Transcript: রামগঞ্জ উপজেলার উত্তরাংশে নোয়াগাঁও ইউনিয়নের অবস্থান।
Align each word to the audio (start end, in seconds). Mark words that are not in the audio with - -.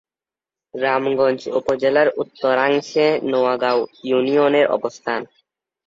রামগঞ্জ 0.73 1.41
উপজেলার 1.59 2.07
উত্তরাংশে 2.21 3.05
নোয়াগাঁও 3.31 3.79
ইউনিয়নের 4.03 4.65
অবস্থান। 4.67 5.21